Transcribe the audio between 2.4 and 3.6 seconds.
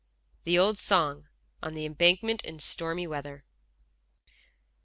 in stormy weather.)